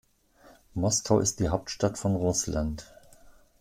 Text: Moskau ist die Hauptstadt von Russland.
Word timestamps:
Moskau 0.73 1.19
ist 1.19 1.39
die 1.39 1.49
Hauptstadt 1.49 1.95
von 1.95 2.15
Russland. 2.15 2.87